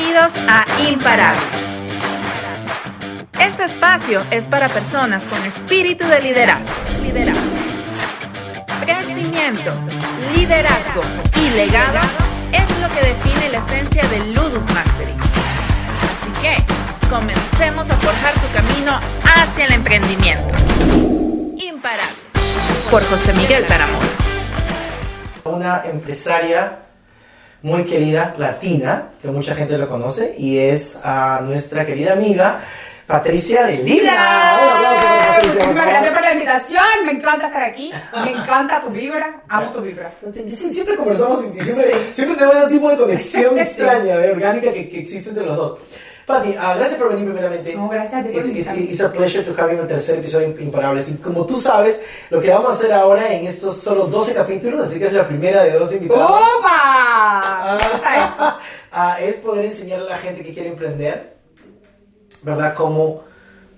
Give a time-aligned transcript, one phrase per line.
[0.00, 1.60] Bienvenidos a Imparables.
[3.38, 6.72] Este espacio es para personas con espíritu de liderazgo.
[7.02, 7.42] liderazgo.
[8.80, 9.72] Crecimiento,
[10.34, 11.02] liderazgo
[11.36, 12.00] y legado
[12.50, 15.12] es lo que define la esencia del Ludus Mastery.
[16.08, 16.56] Así que
[17.10, 20.54] comencemos a forjar tu camino hacia el emprendimiento.
[21.58, 22.16] Imparables.
[22.90, 24.00] Por José Miguel Taramón.
[25.44, 26.89] Una empresaria
[27.62, 32.60] muy querida latina, que mucha gente lo conoce, y es a nuestra querida amiga
[33.06, 34.12] Patricia de Lima.
[34.62, 35.54] Un aplauso para Patricia.
[35.64, 36.84] Muchísimas gracias por la invitación.
[37.06, 37.92] Me encanta estar aquí.
[38.24, 39.42] Me encanta tu vibra.
[39.48, 40.12] Amo tu vibra.
[40.72, 41.90] Siempre conversamos siempre, Sí.
[42.12, 44.30] siempre tenemos ese tipo de conexión extraña, ¿ve?
[44.30, 45.78] orgánica que, que existe entre los dos.
[46.30, 47.74] Pati, ah, gracias por venir primeramente.
[47.74, 49.88] No, gracias a ti por It's, it's, it's a pleasure to have you en el
[49.88, 51.10] tercer episodio de Imparables.
[51.10, 54.80] Y como tú sabes, lo que vamos a hacer ahora en estos solo 12 capítulos,
[54.80, 56.30] así que es la primera de 12 invitados.
[56.30, 57.78] ¡Opa!
[57.78, 58.54] Eso.
[58.92, 61.36] Ah, es poder enseñar a la gente que quiere emprender,
[62.42, 62.74] ¿verdad?
[62.74, 63.22] Como,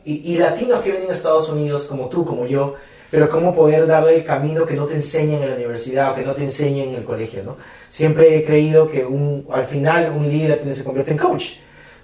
[0.07, 2.77] y, y latinos que vienen a Estados Unidos, como tú, como yo,
[3.11, 6.25] pero cómo poder darle el camino que no te enseñan en la universidad o que
[6.25, 7.59] no te enseñan en el colegio, ¿no?
[7.91, 11.57] Siempre he creído que un, al final un líder se convierte en coach,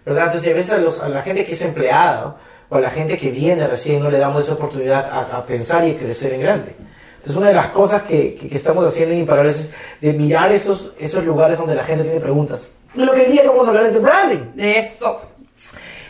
[0.09, 0.27] ¿verdad?
[0.27, 2.37] Entonces a veces a, los- a la gente que es empleada
[2.69, 5.87] o a la gente que viene recién no le damos esa oportunidad a, a pensar
[5.87, 6.75] y crecer en grande.
[7.17, 9.71] Entonces, una de las cosas que, que- que estamos haciendo en Imparables es
[10.01, 12.69] de mirar esos, esos lugares donde la gente tiene preguntas.
[12.95, 14.53] Y lo que hoy día que vamos a hablar es de branding.
[14.57, 15.21] Eso.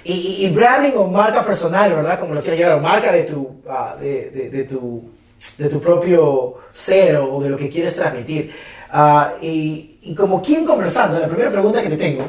[0.04, 2.18] Y, y- branding o marca personal, ¿verdad?
[2.20, 5.10] Como lo quieras llamar, o marca de tu, ah, de, de- de tu,
[5.58, 8.52] de tu propio ser o, de lo que quieres transmitir.
[8.90, 12.24] Ah, y, y como quien conversando, la primera pregunta que te tengo,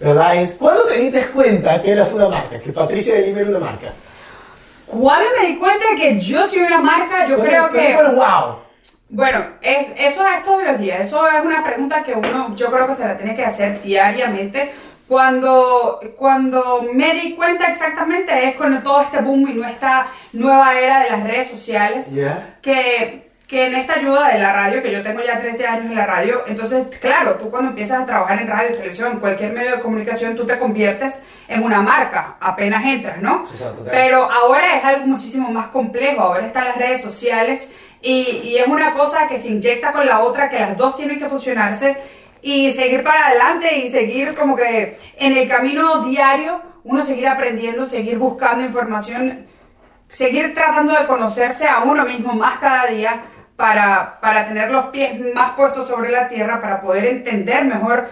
[0.00, 0.36] ¿verdad?
[0.36, 2.58] Es, ¿cuándo te diste cuenta que eras una marca?
[2.60, 3.92] Que Patricia de Lima era una marca.
[4.86, 7.94] Cuando me di cuenta que yo soy una marca, yo ¿Cuándo- creo cuándo que.
[7.94, 8.58] fue wow?
[9.10, 11.00] Bueno, es, eso es todos los días.
[11.00, 14.70] Eso es una pregunta que uno, yo creo que se la tiene que hacer diariamente.
[15.06, 21.00] Cuando, cuando me di cuenta exactamente es con todo este boom y nuestra nueva era
[21.04, 22.10] de las redes sociales.
[22.12, 22.58] Yeah.
[22.60, 25.96] que, que en esta ayuda de la radio, que yo tengo ya 13 años en
[25.96, 29.80] la radio, entonces, claro, tú cuando empiezas a trabajar en radio, televisión, cualquier medio de
[29.80, 33.42] comunicación, tú te conviertes en una marca, apenas entras, ¿no?
[33.90, 37.70] Pero ahora es algo muchísimo más complejo, ahora están las redes sociales
[38.02, 41.18] y, y es una cosa que se inyecta con la otra, que las dos tienen
[41.18, 41.96] que fusionarse
[42.42, 47.86] y seguir para adelante y seguir como que en el camino diario, uno seguir aprendiendo,
[47.86, 49.46] seguir buscando información
[50.08, 53.22] seguir tratando de conocerse a uno mismo más cada día
[53.58, 58.08] para, para tener los pies más puestos sobre la tierra, para poder entender mejor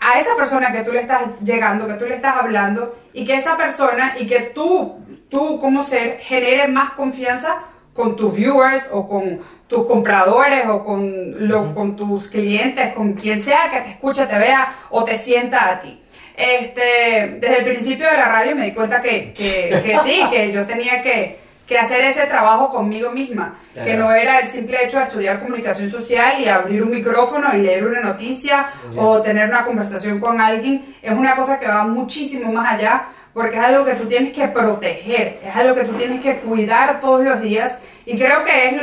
[0.00, 3.36] a esa persona que tú le estás llegando, que tú le estás hablando, y que
[3.36, 7.62] esa persona y que tú, tú como ser, genere más confianza
[7.94, 13.40] con tus viewers o con tus compradores o con, lo- con tus clientes, con quien
[13.42, 16.02] sea que te escuche, te vea o te sienta a ti.
[16.36, 20.50] Este, desde el principio de la radio me di cuenta que, que, que sí, que
[20.50, 21.39] yo tenía que,
[21.70, 25.88] que hacer ese trabajo conmigo misma, que no era el simple hecho de estudiar comunicación
[25.88, 28.66] social y abrir un micrófono y leer una noticia
[28.96, 33.56] o tener una conversación con alguien, es una cosa que va muchísimo más allá porque
[33.56, 37.22] es algo que tú tienes que proteger, es algo que tú tienes que cuidar todos
[37.22, 37.80] los días.
[38.04, 38.74] Y creo que es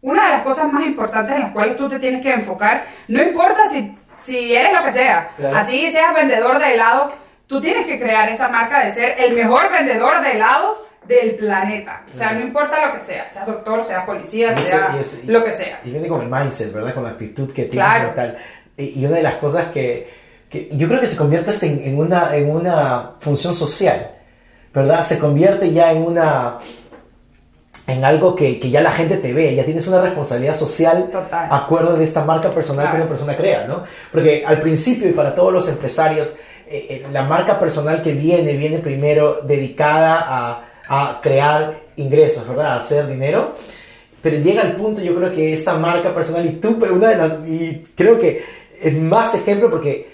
[0.00, 3.22] una de las cosas más importantes en las cuales tú te tienes que enfocar, no
[3.22, 5.56] importa si, si eres lo que sea, Claro.
[5.56, 7.12] así seas vendedor de helado,
[7.46, 12.02] tú tienes que crear esa marca de ser el mejor vendedor de helados del planeta.
[12.06, 12.40] O sea, Claro.
[12.40, 15.80] no importa lo que sea, seas doctor, seas policía, ese- sea ese- lo que sea.
[15.84, 16.94] Y viene con el mindset, ¿verdad?
[16.94, 18.06] Con la actitud que Claro.
[18.06, 18.36] mental.
[18.76, 20.08] Y, y una de las cosas que,
[20.48, 24.12] que yo creo que se convierte hasta en, en una, en una función social,
[24.72, 25.02] ¿verdad?
[25.02, 26.58] Se convierte ya en una
[27.88, 31.48] en algo que, que ya la gente te ve, ya tienes una responsabilidad social Total.
[31.50, 33.82] acuerdo de esta marca personal que una persona crea, ¿no?
[34.12, 36.34] Porque al principio y para todos los empresarios,
[36.68, 42.72] eh, eh, la marca personal que viene, viene primero dedicada a, a crear ingresos, ¿verdad?
[42.72, 43.52] A hacer dinero.
[44.20, 47.16] Pero llega al punto, yo creo que esta marca personal, y tú, pero una de
[47.16, 48.44] las, y creo que
[48.80, 50.10] es más ejemplo porque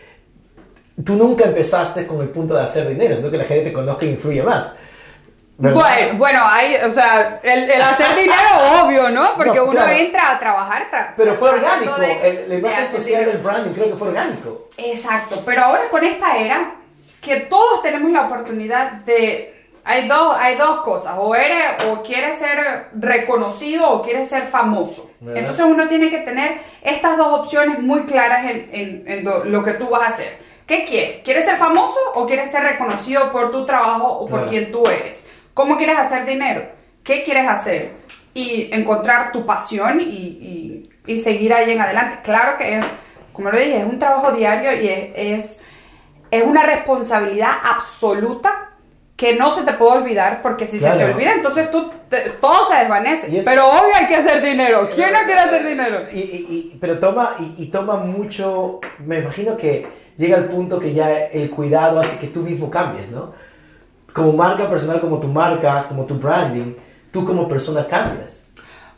[1.05, 4.07] tú nunca empezaste con el punto de hacer dinero, sino que la gente te conozca
[4.07, 4.72] e influye más.
[5.60, 5.75] ¿verdad?
[5.81, 8.48] Bueno, bueno, hay, o sea, el, el hacer dinero,
[8.84, 9.34] obvio, ¿no?
[9.37, 9.91] Porque No, uno claro.
[9.92, 10.89] entra a trabajar.
[10.91, 13.33] tra- Pero fue orgánico, de- el- la imagen social dinero.
[13.33, 14.69] del branding creo que fue orgánico.
[14.77, 16.75] Exacto, pero ahora con esta era,
[17.21, 19.58] que todos tenemos la oportunidad de...
[19.91, 25.11] Hay dos, hay dos cosas, o eres o quieres ser reconocido o quieres ser famoso.
[25.19, 25.41] ¿Verdad?
[25.41, 29.73] Entonces uno tiene que tener estas dos opciones muy claras en, en- en lo, que
[29.73, 30.39] tú vas a hacer.
[30.67, 31.23] ¿Qué quieres?
[31.25, 34.49] ¿Quieres ser famoso o quieres ser reconocido por tu trabajo o por Claro.
[34.49, 35.27] quien tú eres?
[35.55, 36.67] ¿Cómo quieres hacer dinero?
[37.03, 37.93] ¿Qué quieres hacer?
[38.35, 42.19] Y encontrar tu pasión y, y- y seguir ahí en adelante.
[42.23, 42.85] Claro que, es,
[43.33, 45.63] como lo dije, es un trabajo diario y es, es
[46.31, 48.67] es una responsabilidad absoluta
[49.18, 52.66] que no se te puede olvidar, porque si se te olvida, entonces tú, te- todo
[52.70, 53.36] se desvanece.
[53.36, 54.88] Es- Pero hoy hay que hacer dinero.
[54.94, 56.03] ¿Quién no quiere hacer dinero?
[56.12, 60.78] Y, y- y- pero toma, y, y toma mucho, me imagino que llega el punto
[60.78, 63.32] que ya el cuidado hace que tú mismo cambies, ¿no?
[64.12, 66.74] Como marca personal, como tu marca, como tu branding,
[67.10, 68.42] tú como persona cambias.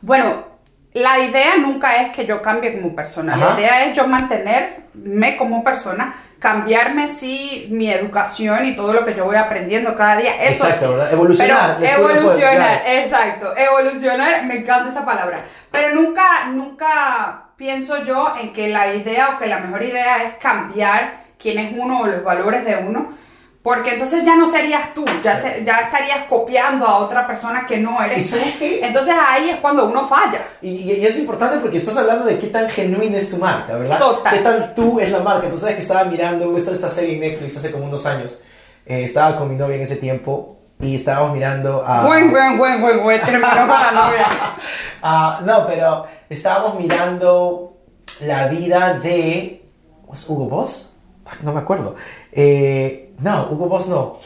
[0.02, 0.44] Bueno,
[0.93, 3.35] la idea nunca es que yo cambie como persona.
[3.35, 3.55] Ajá.
[3.55, 9.15] La idea es yo mantenerme como persona, cambiarme sí mi educación y todo lo que
[9.15, 10.35] yo voy aprendiendo cada día.
[10.43, 10.93] Eso Exacto, sí.
[10.93, 11.13] ¿verdad?
[11.13, 13.55] Evolucionar, Pero evolucionar, exacto.
[13.57, 15.45] Evolucionar, me encanta esa palabra.
[15.71, 20.37] Pero nunca, nunca pienso yo en que la idea o que la mejor idea es
[20.37, 23.13] cambiar quién es uno o los valores de uno.
[23.62, 27.77] Porque entonces ya no serías tú, ya, se- ya estarías copiando a otra persona que
[27.77, 28.31] no ¿Y eres.
[28.31, 28.81] sabes qué?
[28.87, 30.41] Entonces ahí es cuando uno falla.
[30.62, 33.75] Y, y- y es importante porque estás hablando de qué tan genuina es tu marca,
[33.77, 33.99] ¿verdad?
[33.99, 34.33] Total.
[34.35, 35.51] Qué tan tú es la marca.
[35.51, 38.39] Tú sabes que estaba mirando esta, esta serie en Netflix hace como unos años.
[38.87, 42.06] Eh, estaba con mi novia en ese tiempo y estábamos mirando a...
[42.06, 44.27] Buen, buen, buen, buen, buen, terminó la novia.
[45.03, 47.77] Ah, no, pero estábamos mirando
[48.21, 49.63] la vida de...
[50.06, 50.91] ¿Was Hugo Boss?
[51.25, 51.95] Fuck, No me acuerdo.
[52.33, 54.19] Eh, no, Hugo Boss no.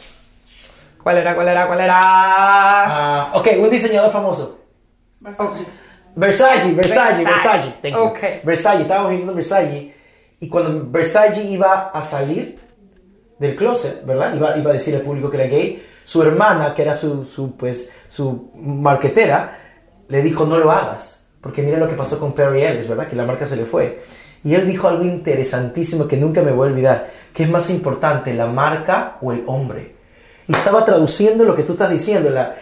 [1.03, 2.01] ¿Cuál era, cuál era, cuál era?
[2.03, 4.59] Ah, ok, un diseñador famoso.
[5.23, 5.57] Ok.
[6.17, 7.25] Versace, Versace, Versace.
[7.25, 7.75] Versace.
[7.83, 8.01] Thank you.
[8.01, 8.19] Ok.
[8.45, 9.95] Versace, estábamos viendo Versace.
[10.41, 12.59] Y cuando Versace iba a salir
[13.39, 14.35] del closet, ¿verdad?
[14.35, 15.87] Iba, iba a decir al público que era gay.
[16.05, 19.59] Su hermana, que era su, su, pues, su marquetera,
[20.09, 21.21] le dijo, no lo hagas.
[21.41, 23.07] Porque mira lo que pasó con Perry Ellis, ¿verdad?
[23.07, 24.01] Que la marca se le fue.
[24.45, 27.11] Y él dijo algo interesantísimo que nunca me voy a olvidar.
[27.35, 29.97] ¿Qué es más importante, la marca o el hombre?
[30.49, 32.55] Y estaba traduciendo lo que tú estás diciendo, la,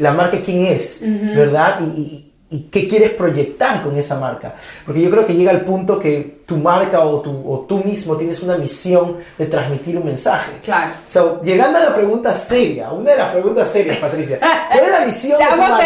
[0.00, 1.80] la marca quién es, ¿verdad?
[1.80, 4.54] Y, y- y qué quieres proyectar con esa marca.
[4.86, 8.16] Porque yo creo que llega el punto que tu marca o, tu, o tú mismo
[8.16, 10.52] tienes una misión de transmitir un mensaje.
[10.62, 10.92] Claro.
[11.04, 14.38] So, llegando a la pregunta seria, una de las preguntas serias, Patricia.
[14.38, 15.78] ¿Cuál es la misión de tu marca?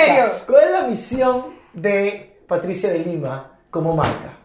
[0.47, 4.37] ¿Cuál es la misión de Patricia de Lima como marca?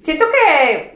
[0.00, 0.93] Siento que,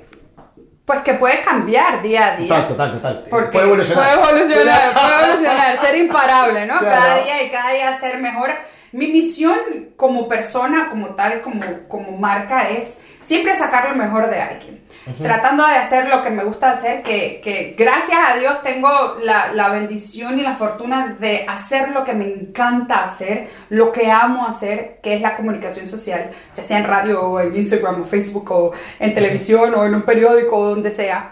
[0.88, 2.48] pues que puede cambiar día a día.
[2.48, 3.24] Total, total, total.
[3.28, 4.18] Porque Puede evolucionar.
[4.18, 6.78] Puede evolucionar, puede evolucionar, ser imparable, ¿no?
[6.78, 6.96] Claro.
[6.96, 8.54] Cada día y cada día ser mejor.
[8.92, 9.58] Mi misión
[9.96, 14.80] como persona, como tal, como, como marca es siempre sacar lo mejor de alguien.
[15.22, 18.88] Tratando de hacer lo que me gusta hacer, que, que gracias a Dios tengo
[19.22, 24.10] la, la bendición y la fortuna de hacer lo que me encanta hacer, lo que
[24.10, 28.04] amo hacer, que es la comunicación social, ya sea en radio o en Instagram o
[28.04, 31.30] Facebook o en televisión o en un periódico o donde sea.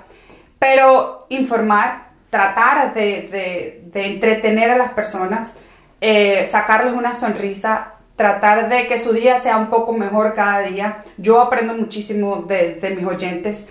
[0.58, 5.54] Pero informar, tratar de, de- de entretener a las personas,
[6.00, 11.02] eh, sacarles una sonrisa, tratar de que su día sea un poco mejor cada día.
[11.18, 13.68] Yo aprendo muchísimo de, de mis oyentes.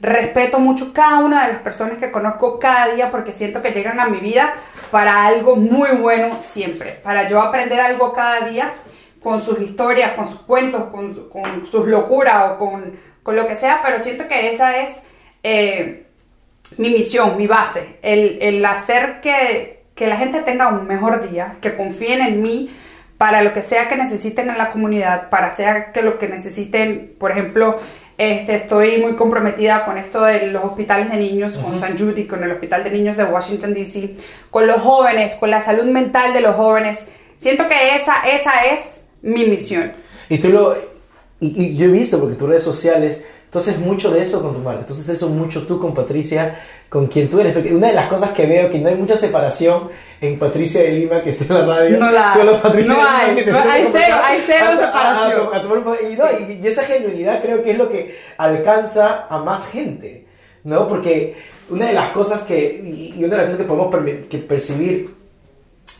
[0.00, 4.00] Respeto mucho cada una de las personas que conozco cada día porque siento que llegan
[4.00, 4.54] a mi vida
[4.90, 8.72] para algo muy bueno siempre, para yo aprender algo cada día
[9.22, 13.54] con sus historias, con sus cuentos, con, con sus locuras o con, con lo que
[13.54, 15.00] sea, pero siento que esa es
[15.44, 16.06] eh,
[16.78, 21.58] mi misión, mi base, el, el hacer que, que la gente tenga un mejor día,
[21.60, 22.70] que confíen en mí
[23.18, 27.14] para lo que sea que necesiten en la comunidad, para sea que lo que necesiten,
[27.18, 27.78] por ejemplo,
[28.18, 32.42] este, estoy muy comprometida con esto de los hospitales de niños, con San Judy, con
[32.44, 34.16] el Hospital de Niños de Washington, D.C.,
[34.50, 37.04] con los jóvenes, con la salud mental de los jóvenes.
[37.36, 39.92] Siento que esa, esa es mi misión.
[40.28, 40.74] Y tú lo.
[41.40, 43.24] Y, y yo he visto, porque tus redes sociales.
[43.52, 44.80] Entonces, mucho de eso con tu marca.
[44.80, 47.52] Entonces, eso mucho tú con Patricia, con quien tú eres.
[47.52, 49.90] Porque una de las cosas que veo que no hay mucha separación
[50.22, 51.98] en Patricia de Lima, que está en la radio.
[51.98, 52.38] No la hay.
[52.38, 53.34] con los Patricia No de Lima hay.
[53.34, 55.80] que te No, hay cero, hay cero a- a- a- separación.
[55.80, 59.36] a pa- y, no, y- y esa genuinidad creo que es lo que alcanza a
[59.38, 60.26] más gente.
[60.64, 60.86] ¿No?
[60.88, 61.36] Porque
[61.68, 62.80] una de las cosas que.
[63.16, 65.14] Y, una de las cosas que podemos que percibir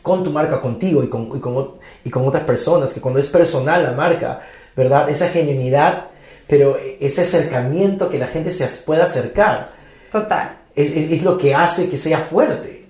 [0.00, 3.28] con tu marca, contigo y con, y, con, y con otras personas, que cuando es
[3.28, 4.40] personal la marca,
[4.74, 5.10] ¿verdad?
[5.10, 6.06] Esa genuinidad,
[6.52, 9.70] pero ese acercamiento que la gente se pueda acercar,
[10.10, 10.58] Total.
[10.76, 12.84] es, es- es lo que hace que sea fuerte.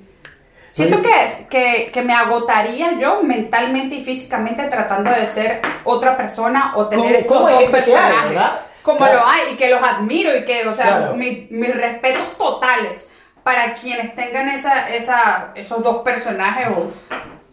[0.68, 1.02] Siento ¿No?
[1.04, 6.88] que, que, que me agotaría yo mentalmente y físicamente tratando de ser otra persona o
[6.88, 8.30] tener estos dos personajes.
[8.30, 8.60] ¿verdad?
[8.82, 9.20] como Claro.
[9.20, 11.14] lo hay y que los admiro y que, o sea, Claro.
[11.16, 13.08] mi- mis respetos totales
[13.44, 16.66] para quienes tengan esa, esa, esos dos personajes.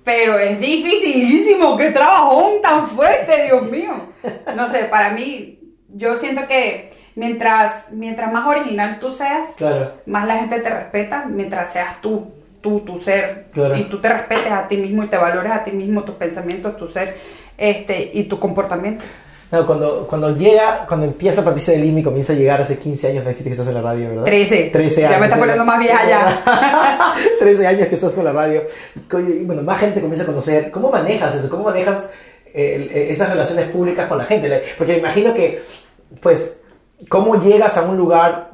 [0.03, 4.07] pero es dificilísimo, qué trabajón tan fuerte, Dios mío.
[4.55, 5.58] No sé, para mí,
[5.93, 9.91] yo siento que mientras, mientras más original tú seas, Claro.
[10.05, 12.27] más la gente te respeta mientras seas tú,
[12.61, 13.47] tú, tu ser.
[13.53, 13.75] Claro.
[13.75, 16.77] Y tú te respetes a ti mismo y te valores a ti mismo, tus pensamientos,
[16.77, 17.17] tu ser
[17.57, 19.03] este, y tu comportamiento.
[19.51, 23.07] No, cuando, cuando llega, cuando empieza Patricia de Lima y comienza a llegar hace 15
[23.07, 24.23] años, me dijiste que estás en la radio, ¿verdad?
[24.23, 24.69] 13.
[24.71, 25.11] 13 años.
[25.15, 27.13] Ya me está poniendo más vieja ya.
[27.39, 28.61] 13 años que estás con la radio.
[29.11, 30.69] Y bueno, más gente comienza a conocer.
[30.69, 31.49] ¿Cómo manejas eso?
[31.49, 32.05] ¿Cómo manejas
[32.53, 34.61] eh, esas relaciones públicas con la gente?
[34.77, 35.61] Porque me imagino que,
[36.21, 36.57] pues,
[37.07, 38.49] ¿cómo llegas a un lugar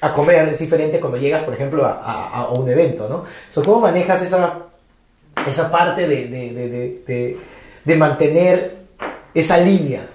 [0.00, 3.24] a comer es diferente cuando llegas, por ejemplo, a, a, a un evento, ¿no?
[3.48, 4.58] So, ¿Cómo manejas esa,
[5.46, 7.38] esa parte de, de, de,
[7.84, 8.76] de mantener
[9.32, 10.06] esa línea?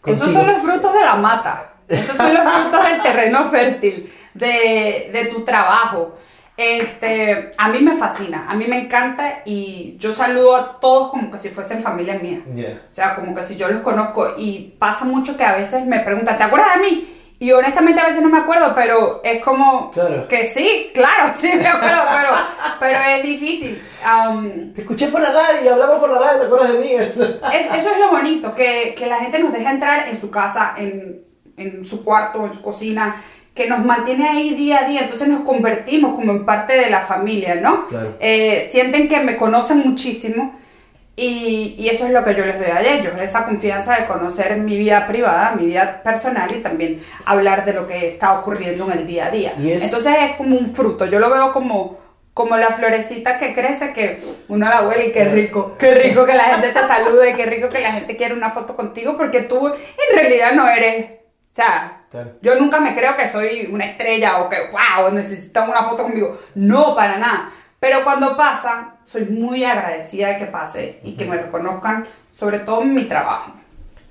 [0.00, 0.24] Contigo?
[0.24, 1.72] Esos son los frutos de la mata.
[1.88, 6.16] Esos son los frutos del terreno fértil, de, de tu trabajo.
[6.62, 11.30] Este, a mí me fascina, a mí me encanta y yo saludo a todos como
[11.30, 12.42] que si fuesen familia mía.
[12.54, 12.82] Yeah.
[12.86, 16.00] O sea, como que si yo los conozco y pasa mucho que a veces me
[16.00, 17.08] preguntan, ¿te acuerdas de mí?
[17.38, 20.28] Y honestamente a veces no me acuerdo, pero es como claro.
[20.28, 22.28] que sí, claro, sí me acuerdo, pero,
[22.78, 23.82] pero es difícil.
[24.04, 26.92] Um, te escuché por la radio y hablamos por la radio, ¿te acuerdas de mí?
[26.94, 30.74] es, eso es lo bonito, que, que, la gente nos deja entrar en su casa,
[30.76, 31.22] en,
[31.56, 33.16] en su cuarto, en su cocina,
[33.60, 37.02] que nos mantiene ahí día a día, entonces nos convertimos como en parte de la
[37.02, 37.86] familia, ¿no?
[37.88, 38.16] Claro.
[38.18, 40.58] Eh, sienten que me conocen muchísimo
[41.14, 44.56] y, y, eso es lo que yo les doy a ellos, esa confianza de conocer
[44.56, 49.00] mi vida privada, mi vida personal y también hablar de lo que está ocurriendo en
[49.00, 49.52] el día a día.
[49.62, 49.84] Es...
[49.84, 51.98] Entonces es como un fruto, yo lo veo como,
[52.32, 56.32] como la florecita que crece, que uno la huele y qué rico, qué rico que
[56.32, 59.68] la gente te salude, qué rico que la gente quiere una foto contigo, porque tú
[59.68, 61.19] en realidad no eres,
[61.50, 62.30] o sea, claro.
[62.42, 66.38] yo nunca me creo que soy una estrella o que, wow, necesitan una foto conmigo,
[66.54, 67.50] no, para nada.
[67.80, 72.06] Pero cuando pasa, soy muy agradecida de que pase y que me reconozcan,
[72.38, 73.52] sobre todo en mi trabajo.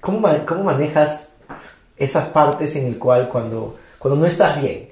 [0.02, 1.32] ¿Cómo, cómo manejas
[1.96, 4.90] esas partes en el cual cuando, cuando no estás bien?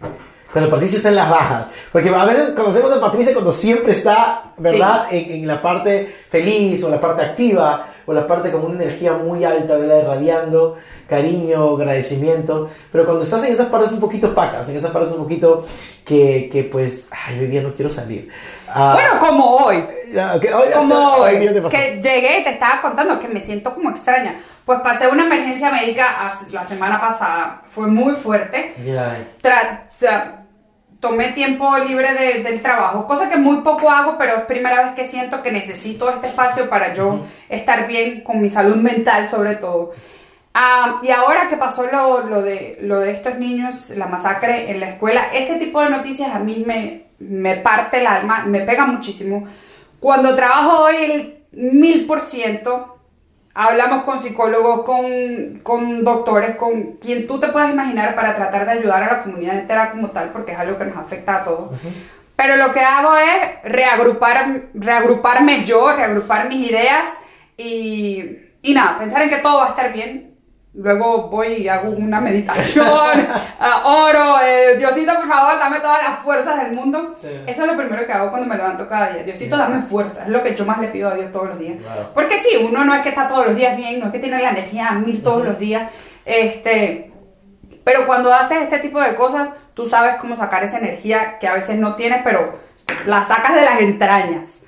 [0.51, 1.67] Cuando Patricia está en las bajas.
[1.91, 5.07] Porque a veces conocemos a Patricia cuando siempre está, ¿verdad?
[5.09, 5.17] Sí.
[5.17, 9.13] En, en, la parte feliz o la parte activa o la parte con una energía
[9.13, 10.03] muy alta, ¿verdad?
[10.03, 10.77] Irradiando
[11.07, 12.69] cariño, agradecimiento.
[12.91, 15.65] Pero cuando estás en esas partes un poquito pacas, en esas partes un poquito
[16.05, 18.29] que, que pues, ay, hoy día no quiero salir.
[18.75, 19.77] Uh, bueno, como hoy.
[19.77, 21.35] Hoy como hoy.
[21.35, 24.35] hoy que llegué y te estaba contando que me siento como extraña.
[24.65, 27.61] Pues pasé una emergencia médica la semana pasada.
[27.69, 28.73] Fue muy fuerte.
[29.41, 30.43] Tra o sea,
[30.99, 34.95] tomé tiempo libre de, del trabajo, cosa que muy poco hago, pero es primera vez
[34.95, 37.23] que siento que necesito este espacio para yo uh -huh.
[37.49, 39.91] estar bien con mi salud mental sobre todo.
[40.57, 44.79] Uh, y ahora que pasó lo, lo, de, lo de estos niños, la masacre en
[44.79, 48.87] la escuela, ese tipo de noticias a mí me, me parte el alma, me pega
[48.87, 49.45] muchísimo.
[49.99, 52.97] Cuando trabajo hoy el mil por ciento,
[53.53, 58.71] hablamos con psicólogos, con, con doctores, con quien tú te puedas imaginar para tratar de
[58.71, 61.71] ayudar a la comunidad entera como tal, porque es algo que nos afecta a todos.
[61.71, 61.93] Uh -huh.
[62.35, 67.05] Pero lo que hago es reagrupar, reagruparme yo, reagrupar mis ideas
[67.57, 68.23] y,
[68.61, 70.36] y nada, pensar en que todo va a estar bien,
[70.73, 76.19] Luego voy y hago una meditación, uh, oro, eh, Diosito, por favor, dame todas las
[76.19, 77.15] fuerzas del mundo.
[77.19, 77.29] Sí.
[77.47, 79.23] Eso es lo primero que hago cuando me levanto cada día.
[79.23, 79.65] Diosito, Yeah.
[79.69, 80.23] dame fuerza.
[80.23, 81.77] Es lo que yo más le pido a Dios todos los días.
[82.13, 84.39] Porque sí, uno no es que está todos los días bien, no es que tiene
[84.39, 85.47] la energía a mil todos Ujú.
[85.47, 85.91] los días.
[86.25, 87.11] Este,
[87.83, 91.53] pero cuando haces este tipo de cosas, tú sabes cómo sacar esa energía que a
[91.53, 92.59] veces no tienes, pero
[93.07, 94.59] la sacas de las entrañas.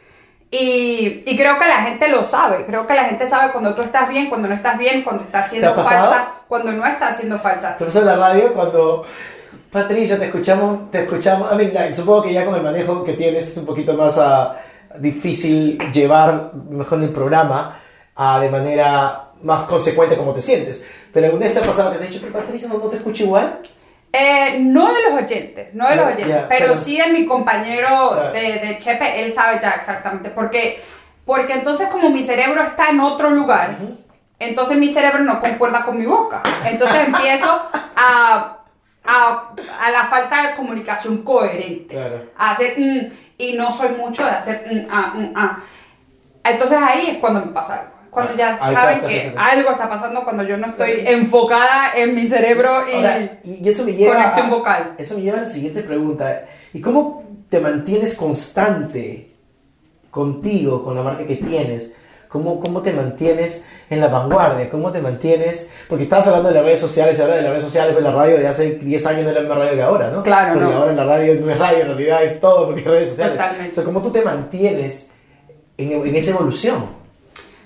[0.51, 3.83] Y, y creo que la gente lo sabe, creo que la gente sabe cuando tú
[3.83, 7.37] estás bien, cuando no estás bien, cuando estás siendo ¿Te falsa, cuando no estás siendo
[7.37, 7.73] falsa.
[7.73, 9.05] Entonces en la radio cuando
[9.71, 13.13] Patricia te escuchamos, te escuchamos, I mean, like, supongo que ya con el manejo que
[13.13, 14.55] tienes es un poquito más ah,
[14.97, 17.79] difícil llevar mejor el programa
[18.15, 20.83] ah, de manera más consecuente como te sientes.
[21.13, 22.97] Pero alguna vez te ha pasado que te he dicho, pero Patricia no, no te
[22.97, 23.59] escucho igual.
[24.11, 28.09] Eh, no de los oyentes, no de los oyentes, pero, pero- sí de mi compañero
[28.11, 28.31] Claro.
[28.31, 30.81] de, de Chepe, él sabe ya exactamente, porque,
[31.25, 33.75] porque entonces como mi cerebro está en otro lugar,
[34.39, 38.57] entonces mi cerebro no concuerda con mi boca, entonces empiezo a,
[39.05, 39.49] a,
[39.79, 42.23] a la falta de comunicación coherente, Claro.
[42.35, 42.99] a hacer mm,
[43.37, 45.57] y no soy mucho de hacer mm, ah, mm, ah.
[46.43, 47.91] Entonces ahí es cuando me pasa algo.
[48.09, 52.25] Cuando ya Ahí saben que algo está pasando cuando yo no estoy enfocada en mi
[52.25, 54.95] cerebro y Ahora, y, eso me lleva conexión a, vocal.
[54.97, 56.45] Eso me lleva a la siguiente pregunta.
[56.73, 59.31] ¿Y cómo te mantienes constante
[60.09, 61.93] contigo, con la marca que tienes?
[62.27, 64.69] ¿Cómo, ¿Cómo te mantienes en la vanguardia?
[64.69, 65.69] ¿Cómo te mantienes?
[65.87, 68.15] Porque estabas hablando de las redes sociales, y ahora de las redes sociales, pero la
[68.15, 70.23] radio de hace 10 años no era la misma radio que ahora, ¿no?
[70.23, 70.77] Claro, Porque no.
[70.79, 73.35] ahora la radio no es radio, en realidad es todo porque es redes sociales.
[73.35, 73.69] Totalmente.
[73.69, 75.09] O sea, ¿Cómo tú te mantienes
[75.75, 76.98] en, en esa evolución?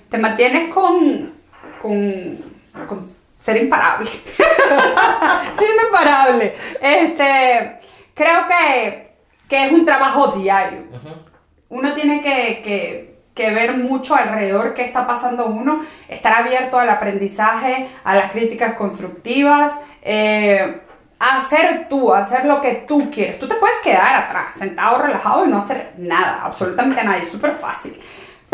[0.08, 1.32] Te mantienes con,
[1.80, 2.38] con,
[2.86, 4.10] con ser imparable.
[5.58, 6.54] Siendo imparable.
[6.80, 7.78] Este,
[8.14, 9.16] creo que,
[9.48, 10.84] que es un trabajo diario.
[11.68, 16.88] Uno tiene que, que, que ver mucho alrededor qué está pasando uno, estar abierto al
[16.88, 20.80] aprendizaje, a las críticas constructivas, eh,
[21.18, 23.38] hacer tú, hacer lo que tú quieres.
[23.38, 27.52] Tú te puedes quedar atrás, sentado, relajado y no hacer nada, absolutamente nada, es súper
[27.52, 27.98] fácil.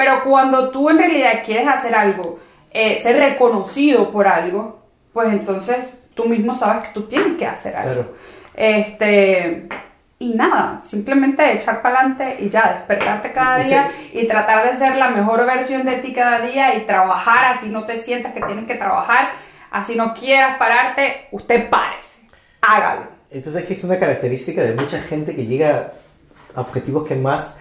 [0.01, 2.39] Pero cuando tú en realidad quieres hacer algo,
[2.71, 4.81] eh, ser reconocido por algo,
[5.13, 7.93] pues entonces tú mismo sabes que tú tienes que hacer algo.
[7.93, 8.15] Claro.
[8.55, 9.69] Este,
[10.19, 14.97] y nada, simplemente echar para adelante y ya, despertarte cada día y tratar de ser
[14.97, 18.65] la mejor versión de ti cada día y trabajar así no te sientas que tienes
[18.65, 19.33] que trabajar,
[19.71, 22.21] así no quieras pararte, usted párese,
[22.63, 23.03] hágalo.
[23.31, 25.93] Entonces es que es una característica de mucha gente que llega
[26.55, 27.55] a objetivos que más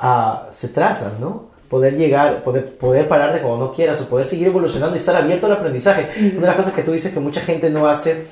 [0.00, 1.56] ah, se trazan, ¿no?
[1.68, 5.46] Poder llegar, poder, poder pararte cuando no quieras o poder seguir evolucionando y estar abierto
[5.46, 6.08] al aprendizaje.
[6.32, 8.24] Una de las cosas que tú dices que mucha gente no hace,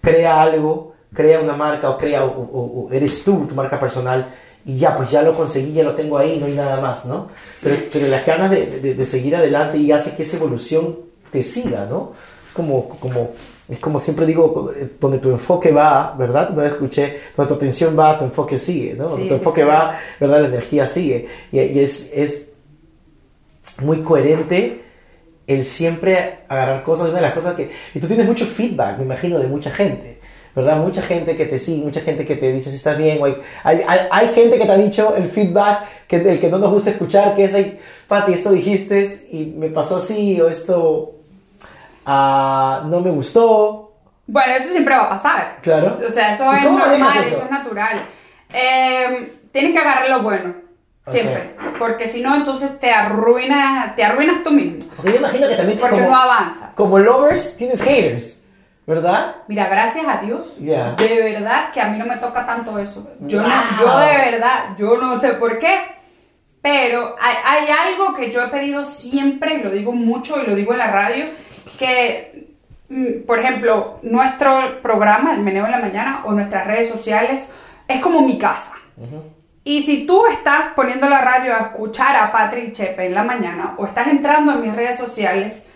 [0.00, 4.26] crea algo, crea una marca o crea, o, o- o eres tú, tu marca personal,
[4.66, 7.28] y ya, pues ya lo conseguí, ya lo tengo ahí, no hay nada más, ¿no?
[7.62, 10.96] Pero, pero las ganas de, de- de seguir adelante y hace que esa evolución
[11.30, 12.12] te siga, ¿no?
[12.46, 13.30] Es como, como,
[13.68, 16.52] es como siempre digo, donde tu enfoque va, ¿verdad?
[16.54, 19.04] Vez escuché, donde tu atención va, tu enfoque sigue, ¿no?
[19.08, 20.40] Donde Sí, tu enfoque va, ¿verdad?
[20.42, 21.26] La energía sigue.
[21.52, 22.46] Y, y es, es
[23.80, 24.82] muy coherente
[25.46, 27.70] el siempre agarrar cosas, una de las cosas que...
[27.94, 30.18] Y tú tienes mucho feedback, me imagino, de mucha gente,
[30.56, 30.78] ¿verdad?
[30.78, 33.36] Mucha gente que te sigue, mucha gente que te dice si estás bien, o hay,
[33.62, 36.90] hay, hay- gente que te ha dicho el feedback, que, el que no nos gusta
[36.90, 37.78] escuchar, que es, ay,
[38.08, 41.12] Pati, esto dijiste y me pasó así, o esto
[42.06, 43.92] ah, no me gustó,
[44.26, 45.58] Bueno, eso siempre va a pasar.
[45.60, 45.96] Claro.
[46.06, 47.34] O sea, eso ¿Y es normal, eso?
[47.36, 47.44] eso?
[47.44, 48.06] es natural.
[48.52, 50.54] Eh, tienes que agarrar lo bueno,
[51.08, 51.54] siempre.
[51.78, 54.78] Porque si no, entonces te arruinas, te arruinas tú mismo.
[54.96, 56.74] porque yo imagino que también Porque como, no avanzas.
[56.74, 58.40] como lovers tienes haters,
[58.86, 59.36] ¿verdad?
[59.48, 60.92] Mira, gracias a Dios, Ya.
[60.92, 63.08] de verdad que a mí no me toca tanto eso.
[63.20, 63.48] Yo, no,
[63.80, 65.78] yo de verdad, yo no sé por qué,
[66.62, 70.54] pero hay, hay algo que yo he pedido siempre, y lo digo mucho y lo
[70.54, 71.26] digo en la radio,
[71.78, 72.46] que,
[72.88, 77.50] mm, por ejemplo, nuestro programa, El Meneo en la Mañana, o nuestras redes sociales,
[77.88, 78.72] es como mi casa.
[79.64, 83.74] Y si tú estás poniendo la radio a escuchar a Patrick Chepe en la mañana,
[83.78, 85.66] o estás entrando a mis redes sociales,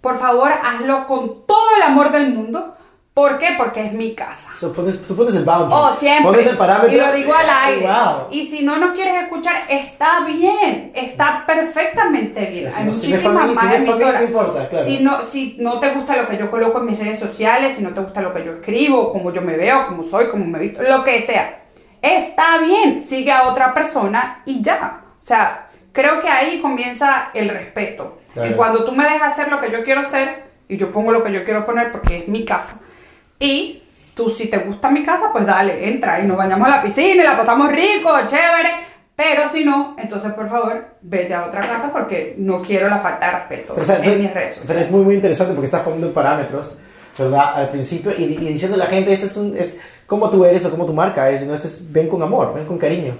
[0.00, 2.74] por favor, hazlo con todo el amor del mundo.
[3.12, 3.48] ¿Por qué?
[3.58, 4.48] Porque es mi casa.
[4.60, 5.72] So, pones, tú pones el boundary.
[5.74, 6.24] Oh, siempre.
[6.30, 6.92] Pones el parámetro.
[6.96, 7.86] Y lo digo al aire.
[7.86, 8.28] Wow.
[8.30, 10.92] Y si no nos quieres escuchar, está bien.
[10.94, 12.70] Está perfectamente bien.
[12.70, 14.20] Si Hay no- si muchísimas si más mí, emisoras.
[14.20, 14.84] no importa, claro.
[14.86, 17.82] Si no, si no te gusta lo que yo coloco en mis redes sociales, si
[17.82, 20.60] no te gusta lo que yo escribo, cómo yo me veo, cómo soy, cómo me
[20.60, 21.62] visto, lo que sea.
[22.02, 23.02] Está bien.
[23.02, 25.00] Sigue a otra persona y ya.
[25.22, 28.18] O sea, creo que ahí comienza el respeto.
[28.32, 28.50] Claro.
[28.50, 31.24] En cuando tú me dejas hacer lo que yo quiero hacer y yo pongo lo
[31.24, 32.78] que yo quiero poner porque es mi casa.
[33.38, 33.82] Y
[34.14, 37.22] tú, si te gusta mi casa, pues dale, entra y nos bañamos a la piscina
[37.22, 38.86] y la pasamos rico, chévere.
[39.16, 43.26] Pero si no, entonces por favor, vete a otra casa porque no quiero la falta
[43.26, 44.84] de respeto Pero, o sea, en tú- mis redes pero sociales.
[44.84, 46.74] es muy, muy interesante porque estás poniendo parámetros,
[47.18, 47.54] ¿verdad?
[47.56, 49.76] Al principio y, y diciendo a la gente, este es, un, es
[50.08, 52.54] como tú eres o como tu marca es, y no, este es, ven con amor,
[52.54, 53.14] ven con cariño.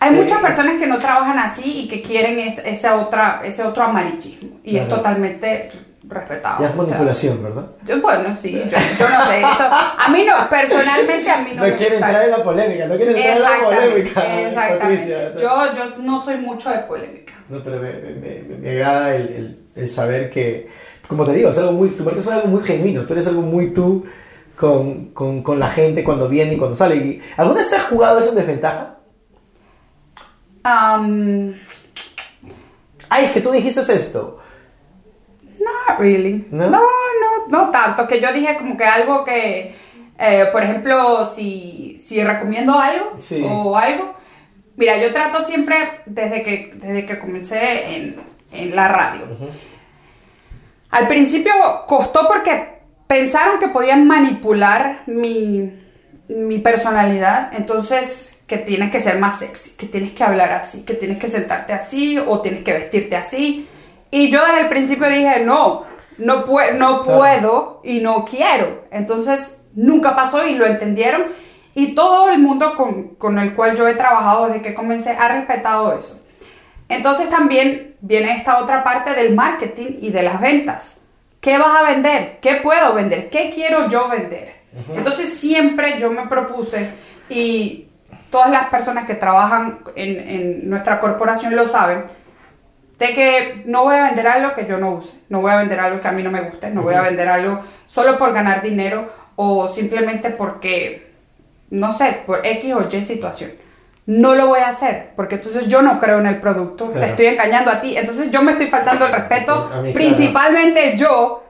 [0.00, 3.62] Hay Eh, muchas personas que no trabajan así y que quieren es- esa otra, ese
[3.64, 4.60] otro amarillismo.
[4.62, 4.96] Y es Claro.
[4.98, 5.70] totalmente
[6.08, 6.60] respetado.
[6.62, 7.64] Ya es o sea, manipulación, ¿verdad?
[7.86, 8.60] yo, bueno, sí, yo,
[8.98, 9.38] yo no sé.
[9.40, 12.44] Eso, a mí no, personalmente a mí no, No, me quiere gusta entrar en la
[12.44, 15.32] polémica, no quiere entrar en la polémica, exactamente.
[15.40, 17.32] Yo, yo no soy mucho de polémica.
[17.48, 20.68] No, pero me, me- me- me agrada el, el- el saber que,
[21.08, 23.40] como te digo, es algo muy, tu marca es algo muy genuino, tú eres algo
[23.42, 24.04] muy tú
[24.56, 26.96] con, con, con la gente cuando viene y cuando sale.
[26.96, 28.96] Y- ¿Alguna vez te has jugado eso en desventaja?
[30.64, 31.52] Um,
[33.08, 34.40] Ay, es que tú dijiste esto.
[35.60, 36.46] not really.
[36.50, 36.68] ¿No?
[36.70, 36.80] ¿No?
[36.80, 38.06] no, no, tanto.
[38.08, 39.74] Que yo dije como que algo que,
[40.18, 43.44] eh, por ejemplo, si, si recomiendo algo Sí.
[43.48, 44.14] o algo.
[44.76, 48.16] Mira, yo trato siempre, desde que, desde que comencé en,
[48.52, 49.22] en la radio.
[50.90, 51.52] Al principio
[51.86, 52.75] costó porque
[53.06, 55.72] pensaron que podían manipular mi,
[56.28, 60.94] mi personalidad, entonces que tienes que ser más sexy, que tienes que hablar así, que
[60.94, 63.68] tienes que sentarte así o tienes que vestirte así.
[64.10, 65.84] Y yo desde el principio dije, no,
[66.18, 68.84] no, pue- no puedo y no quiero.
[68.92, 71.24] Entonces nunca pasó y lo entendieron.
[71.74, 75.28] Y todo el mundo con, con el cual yo he trabajado desde que comencé ha
[75.28, 76.22] respetado eso.
[76.88, 80.98] Entonces también viene esta otra parte del marketing y de las ventas.
[81.46, 82.38] ¿Qué vas a vender?
[82.42, 83.30] ¿Qué puedo vender?
[83.30, 84.52] ¿Qué quiero yo vender?
[84.96, 86.90] Entonces siempre yo me propuse
[87.28, 87.86] y
[88.32, 92.02] todas las personas que trabajan en, en nuestra corporación lo saben,
[92.98, 95.78] de que no voy a vender algo que yo no use, no voy a vender
[95.78, 98.60] algo que a mí no me guste, no voy a vender algo solo por ganar
[98.60, 101.12] dinero o simplemente porque,
[101.70, 103.52] no sé, por X o Y situación.
[104.06, 107.00] No lo voy a hacer, porque entonces yo no creo en el producto, Claro.
[107.00, 109.92] te estoy engañando a ti, entonces yo me estoy faltando el respeto, claro.
[109.92, 111.42] principalmente yo,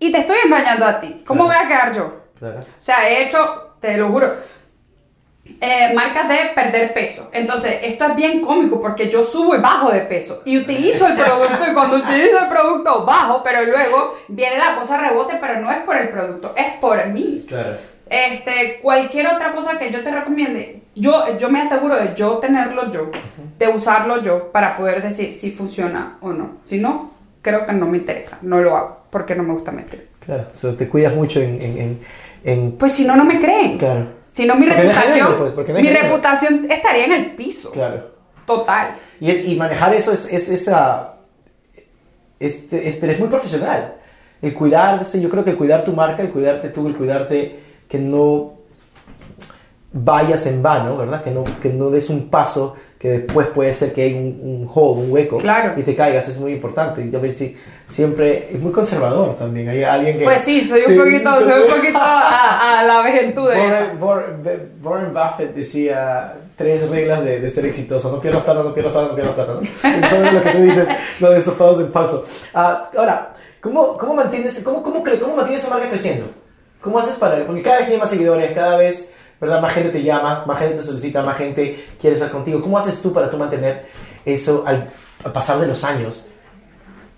[0.00, 1.22] y te estoy engañando a ti.
[1.26, 1.58] ¿Cómo Claro.
[1.60, 2.20] voy a quedar yo?
[2.42, 4.34] O sea, he hecho, te lo juro,
[5.60, 7.28] eh, marcas de perder peso.
[7.32, 11.14] Entonces, esto es bien cómico porque yo subo y bajo de peso y utilizo el
[11.14, 15.70] producto y cuando utilizo el producto bajo, pero luego viene la cosa rebote, pero no
[15.70, 17.44] es por el producto, es por mí.
[17.46, 17.76] Claro.
[18.08, 22.90] Este, cualquier otra cosa que yo te recomiende, yo, yo me aseguro de yo tenerlo
[22.90, 23.10] yo,
[23.58, 26.58] de usarlo yo para poder decir si funciona o no.
[26.64, 30.08] Si no, creo que no me interesa, no lo hago porque no me gusta mentir.
[30.24, 30.48] Claro.
[30.52, 32.00] So, te cuidas mucho en, en, en,
[32.44, 33.78] en- Pues si no, no me creen.
[33.78, 34.06] Claro.
[34.26, 37.70] Si no, mi Porque no reputación, pues, no mi reputación estaría en el piso.
[37.70, 38.10] Claro.
[38.46, 38.96] Total.
[39.20, 41.14] Y, es, y manejar eso es, es esa...
[42.40, 43.94] Este, es, pero es muy profesional.
[44.42, 47.98] El cuidarse, yo creo que el cuidar tu marca, el cuidarte tú, el cuidarte que
[47.98, 48.54] no
[49.92, 51.22] vayas en vano, ¿verdad?
[51.22, 54.70] Que no, que no des un paso que después puede ser que hay un, un
[54.74, 55.78] hole, un hueco Claro.
[55.78, 57.06] y te caigas, es muy importante.
[57.10, 57.54] Yo sí,
[57.86, 59.68] siempre es muy conservador también.
[59.68, 60.24] Hay alguien que...
[60.24, 63.56] Pues sí, soy un Sí, poquito, soy un poquito a, a la vejentud de.
[63.58, 68.10] Warren, Warren- Warren Buffett decía tres reglas de, de ser exitoso.
[68.10, 69.52] No pierdas plata, no pierdas plata, no pierdas plata.
[69.52, 69.60] ¿no?
[70.06, 70.88] Eso es lo que tú dices,
[71.20, 72.24] lo de estos pagos en falso.
[72.54, 76.24] Ah, ahora, ¿cómo, cómo, mantienes, cómo, cómo, ¿cómo mantienes esa marca creciendo?
[76.84, 77.44] ¿Cómo haces para...?
[77.46, 79.60] Porque cada vez tienes más seguidores, cada vez ¿verdad?
[79.60, 82.60] más gente te llama, más gente te solicita, más gente quiere estar contigo.
[82.60, 83.86] ¿Cómo haces tú para tú mantener
[84.24, 84.88] eso al,
[85.24, 86.28] al pasar de los años?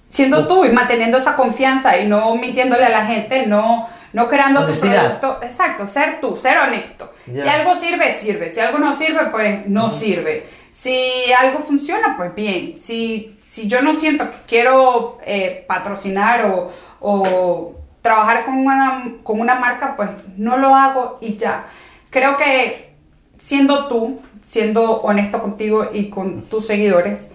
[0.09, 4.61] Siendo tú y manteniendo esa confianza y no mintiéndole a la gente, no, no creando
[4.61, 5.19] tu Honestidad.
[5.19, 5.45] producto.
[5.45, 7.13] Exacto, ser tú, ser honesto.
[7.25, 8.53] Si algo sirve, sirve.
[8.53, 10.47] Si algo no sirve, pues no sirve.
[10.71, 12.79] Si algo funciona, pues bien.
[12.79, 17.75] Si, si yo no siento que quiero eh, patrocinar o, o
[18.07, 21.65] trabajar con una, con una marca, pues no lo hago y ya.
[22.11, 22.95] Creo que
[23.43, 27.33] siendo tú, siendo honesto contigo y con tus seguidores,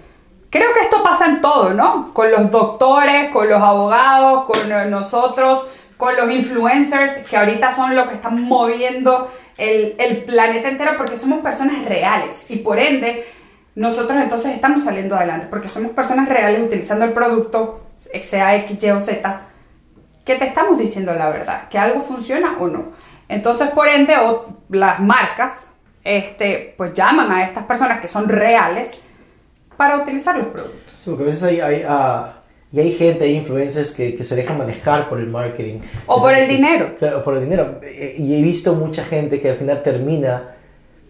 [0.50, 2.14] creo que esto pasa en todo, ¿no?
[2.14, 5.66] Con los doctores, con los abogados, con eh, nosotros,
[5.98, 11.18] con los influencers, que ahorita son los que están moviendo el, el planeta entero porque
[11.18, 13.26] somos personas reales y por ende
[13.76, 17.82] nosotros entonces estamos saliendo adelante porque somos personas reales utilizando el producto,
[18.22, 19.42] sea X, Y o Z,
[20.26, 22.86] que te estamos diciendo la verdad, que algo funciona o no.
[23.28, 25.66] Entonces, por ende, o- las marcas,
[26.04, 28.98] este, pues llaman a estas personas que son reales
[29.78, 30.94] para utilizar los productos.
[31.04, 32.34] Sí, Porque a veces hay, hay, ah,
[32.72, 35.80] y hay gente, hay influencers que, que se dejan manejar por el marketing.
[36.06, 36.96] O Es por el dinero.
[36.98, 37.80] Claro, por el dinero.
[37.84, 40.56] Eh, Y he visto mucha gente que al final termina,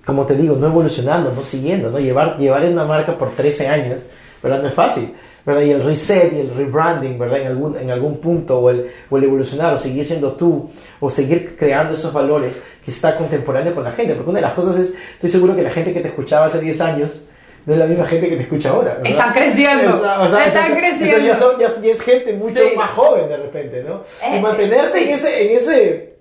[0.06, 2.00] como te digo, no evolucionando, no siguiendo, ¿no?
[2.00, 4.08] Llevar, llevar una marca por 13 años,
[4.42, 4.62] ¿verdad?
[4.62, 5.14] No es fácil,
[5.46, 5.62] ¿verdad?
[5.62, 7.42] Y el reset y el rebranding, ¿verdad?
[7.42, 11.10] En algún, en algún punto, o el, o el evolucionar, o seguir siendo tú, o
[11.10, 14.14] seguir creando esos valores que está contemporáneo con la gente.
[14.16, 16.60] Porque una de las cosas es, estoy seguro que la gente que te escuchaba hace
[16.62, 17.24] 10 años,
[17.66, 18.94] no es la misma gente que te escucha ahora.
[18.96, 19.10] ¿verdad?
[19.12, 21.06] Están creciendo, o sea, están entonces- creciendo.
[21.06, 22.76] entonces ya, son- ya- ya es gente mucho Sí.
[22.76, 24.02] más joven de repente, ¿no?
[24.32, 25.04] y Eh, mantenerte sí.
[25.04, 26.14] en ese, en ese,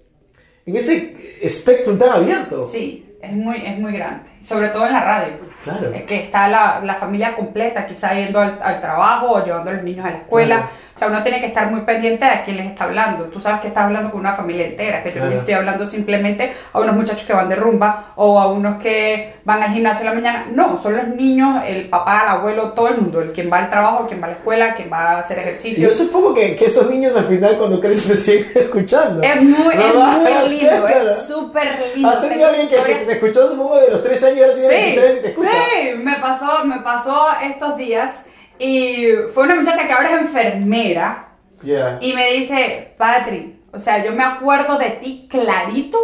[0.67, 2.69] en ese espectro tan abierto.
[2.71, 5.33] Sí, es muy, es muy grande, sobre todo en la radio.
[5.63, 5.93] Claro.
[5.93, 9.75] Es que está la, la familia completa, quizá yendo al, al trabajo o llevando a
[9.75, 10.57] los niños a la escuela.
[10.57, 10.71] Claro.
[10.95, 13.25] O sea, uno tiene que estar muy pendiente de a quién les está hablando.
[13.25, 15.39] Tú sabes que estás hablando con una familia entera, que yo no Claro.
[15.41, 19.63] estoy hablando simplemente a unos muchachos que van de rumba o a unos que van
[19.63, 20.47] al gimnasio en la mañana.
[20.53, 23.21] No, son los niños, el papá, el abuelo, todo el mundo.
[23.21, 25.41] El quien va al trabajo, quien va a la escuela, quien va a hacer Y
[25.41, 25.89] ejercicio.
[25.89, 29.23] yo supongo que, que esos niños al final cuando crecen te siguen escuchando.
[29.23, 31.11] Es muy, es muy lindo, Claro.
[31.11, 32.09] es súper lindo.
[32.11, 34.69] ¿Has tenido alguien que, que te escuchó supongo de los 3 años y ahora tiene
[34.69, 35.51] 23 y te escucha?
[35.51, 38.25] Sí, me pasó, me pasó estos días
[38.59, 41.27] y fue una muchacha que ahora es enfermera
[41.63, 41.99] Yeah.
[42.01, 45.99] y me dice, Patri, o sea, yo me acuerdo de ti clarito,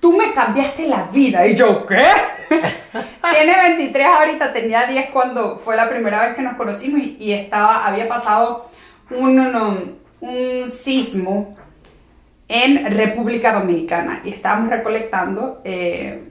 [0.00, 1.46] tú me cambiaste la vida.
[1.46, 2.02] Y yo, ¿qué?
[3.30, 7.32] Tiene 23 ahorita, tenía 10 cuando fue la primera vez que nos conocimos y, y
[7.32, 8.70] estaba, había pasado
[9.10, 11.56] un, un, un sismo
[12.48, 16.22] en República Dominicana y estábamos recolectando eh,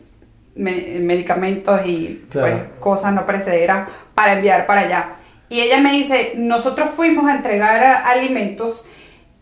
[0.56, 2.48] me- medicamentos y Claro.
[2.48, 5.10] pues, cosas no perecederas para enviar para allá.
[5.50, 8.86] Y ella me dice, nosotros fuimos a entregar a- alimentos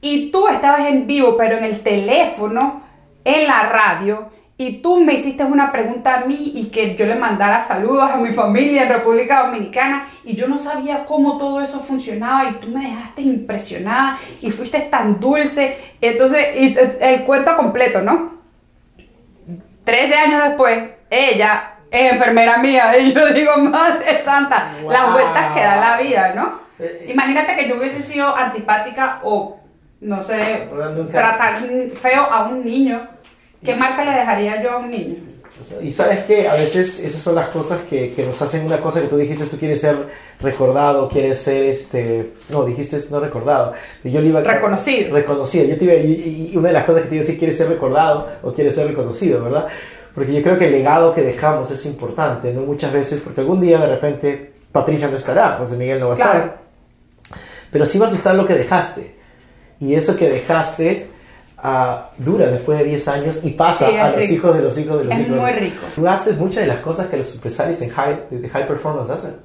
[0.02, 2.82] y tú estabas en vivo, pero en el teléfono,
[3.24, 7.16] en la radio, y tú me hiciste una pregunta a mí y que yo le
[7.16, 11.80] mandara saludos a mi familia en República Dominicana y yo no sabía cómo todo eso
[11.80, 15.76] funcionaba y tú me dejaste impresionada y fuiste tan dulce.
[16.00, 18.33] Entonces, y, el cuento completo, ¿no?
[19.84, 25.62] 13 años después, ella es enfermera mía y yo digo, Madre Santa, las vueltas que
[25.62, 26.60] da la vida, ¿no?
[26.80, 29.60] Eh, Imagínate que yo hubiese sido antipática o,
[30.02, 30.68] no sé,
[31.12, 33.08] tratar feo a un niño.
[33.64, 35.33] ¿Qué marca le dejaría yo a un niño?
[35.82, 39.02] Y sabes que a veces esas son las cosas que, que, nos hacen una cosa
[39.02, 39.96] que tú dijiste, tú quieres ser
[40.40, 43.74] recordado, quieres ser este, no, dijiste no recordado,
[44.04, 45.14] yo le iba a, reconocido.
[45.14, 47.40] Reconocido, yo te iba, y, y, una de las cosas que te iba a decir,
[47.40, 49.68] quieres ser recordado o quieres ser reconocido, ¿verdad?
[50.14, 52.62] Porque yo creo que el legado que dejamos es importante, ¿no?
[52.62, 56.18] Muchas veces, porque algún día de repente Patricia no estará, José Miguel no va a
[56.18, 56.58] estar,
[57.72, 59.16] pero sí vas a estar lo que dejaste.
[59.80, 61.08] Y eso que dejaste
[62.18, 65.14] dura después de 10 años y pasa a los hijos de los hijos de los
[65.14, 65.40] es hijos.
[65.40, 65.86] muy rico.
[65.96, 69.36] Tú haces muchas de las cosas que los empresarios en high, de high performance hacen.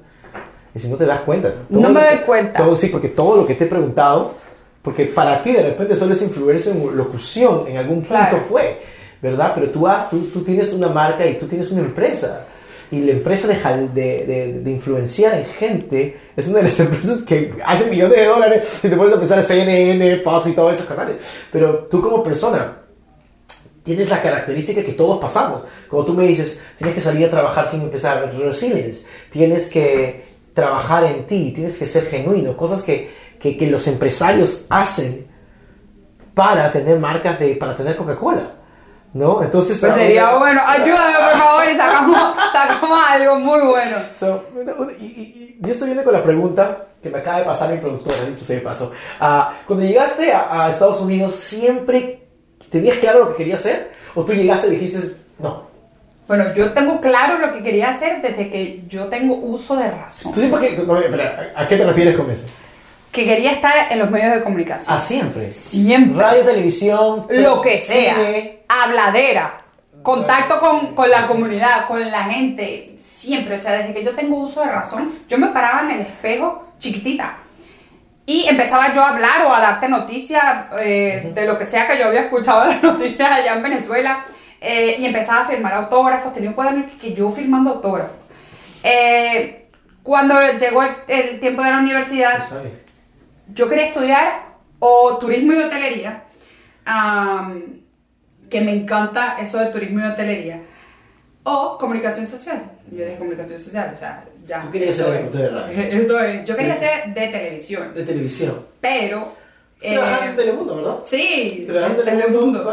[0.75, 1.53] Y si no te das cuenta.
[1.69, 2.59] No me doy cuenta.
[2.59, 4.33] Todo, sí, porque todo lo que te he preguntado,
[4.81, 8.81] porque para ti de repente solo es influencia en locución, en algún punto fue,
[9.21, 9.53] ¿verdad?
[9.55, 12.45] Pero tú, has, tú, tú tienes una marca y tú tienes una empresa
[12.91, 13.55] y la empresa de,
[13.93, 18.79] de, de, influenciar en gente es una de las empresas que hace millones de dólares
[18.83, 21.17] y te empezar a CNN, Fox y todos estos canales.
[21.51, 22.79] Pero tú como persona
[23.83, 25.63] tienes la característica que todos pasamos.
[25.87, 31.03] Como tú me dices, tienes que salir a trabajar sin empezar resilience, tienes que trabajar
[31.03, 35.27] en ti, tienes que ser genuino, cosas que, que, que los empresarios hacen
[36.33, 38.58] para tener marcas de, para tener Coca-Cola.
[39.13, 39.41] ¿No?
[39.43, 39.77] Entonces...
[39.79, 43.97] Pues sería bueno, ayúdame por favor y sacamos, sacamos algo muy bueno.
[44.99, 48.45] y, yo estoy viendo con la pregunta que me acaba de pasar mi productora, dicho
[48.45, 48.91] sea de paso.
[49.19, 52.27] Uh, cuando llegaste a, a, Estados Unidos, ¿siempre
[52.69, 53.91] tenías claro lo que querías hacer?
[54.15, 55.69] ¿O tú llegaste y dijiste, no?
[56.29, 60.31] Bueno, yo tengo claro lo que quería hacer desde que yo tengo uso de razón.
[60.31, 62.45] Pues sí, porque, no, espera, ¿a qué te refieres con eso?
[63.11, 64.95] Que quería estar en los medios de comunicación.
[64.95, 65.49] Ah, siempre.
[65.49, 66.21] Siempre.
[66.21, 68.15] Radio, televisión, lo que sea.
[68.67, 69.61] Habladera.
[70.03, 72.95] Contacto con, con, la comunidad, con la gente.
[72.97, 73.55] Siempre.
[73.55, 76.69] O sea, desde que yo tengo uso de razón, yo me paraba en el espejo
[76.77, 77.37] chiquitita.
[78.25, 80.43] Y empezaba yo a hablar o a darte noticias
[80.79, 84.23] eh, de lo que sea que yo había escuchado las noticias allá en Venezuela.
[84.61, 86.31] Eh, y empezaba a firmar autógrafos.
[86.31, 88.15] Tenía un cuaderno que yo firmando autógrafos.
[88.83, 89.67] Eh,
[90.03, 92.47] cuando llegó el, el, tiempo de la universidad,
[93.53, 96.23] yo quería estudiar o turismo y hotelería,
[98.49, 100.61] que me encanta eso de turismo y hotelería,
[101.43, 102.63] o comunicación social.
[102.91, 104.59] Yo dije comunicación social, o sea, ya.
[104.59, 105.79] Tú querías ser reportero de radio.
[106.01, 107.93] Esto es, yo quería ser de televisión.
[107.93, 108.65] De televisión.
[108.81, 109.39] Pero.
[109.79, 110.97] Trabajaste eh, en Telemundo, ¿verdad?
[111.03, 112.63] Sí, en Telemundo.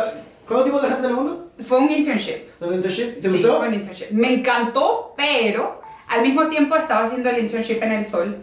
[0.46, 1.50] ¿Cuánto tiempo trabajaste en Telemundo?
[1.60, 2.60] Fue un internship.
[2.60, 3.20] ¿Un internship?
[3.20, 3.58] ¿Te sí, gustó?
[3.58, 4.10] fue un internship.
[4.10, 8.36] Me encantó, pero al mismo tiempo estaba haciendo el internship en El Sol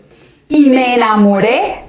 [0.48, 1.84] y me enamoré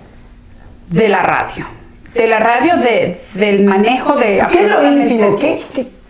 [0.89, 1.67] de la radio.
[2.15, 4.43] De la radio, de, del manejo de...
[4.51, 5.37] ¿Qué es lo íntimo?
[5.37, 5.61] ¿Qué,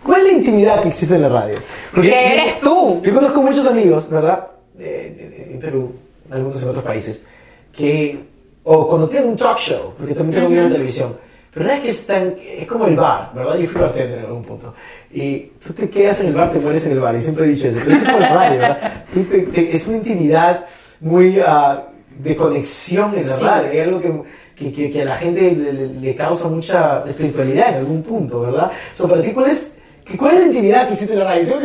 [0.03, 1.55] cuál es la intimidad que existe en la radio?
[1.93, 3.01] Porque ¿Qué eres tú?
[3.03, 4.47] Yo conozco muchos amigos, ¿verdad?
[4.77, 5.93] en Perú,
[6.29, 7.23] algunos en otros países,
[7.71, 8.35] que...
[8.67, 11.15] O cuando tienen un talk show, porque también tengo video de televisión.
[11.55, 13.55] Pero es que están, es como el bar, ¿verdad?
[13.57, 14.73] Yo fui bartender en algún punto.
[15.13, 17.15] Y tú te quedas en el bar, te mueres en el bar.
[17.15, 17.79] Y siempre he dicho eso.
[17.81, 19.05] Pero es como el radio, ¿verdad?
[19.13, 20.65] Tú te, es una intimidad
[20.99, 21.79] muy uh,
[22.19, 23.71] de conexión en la radio.
[23.71, 24.23] Es algo que
[24.55, 28.71] que, que, que a la gente le, causa mucha espiritualidad en algún punto, ¿verdad?
[28.93, 29.75] So, para ti, ¿cuál es,
[30.17, 31.55] ¿cuál es la intimidad que hiciste en la radio?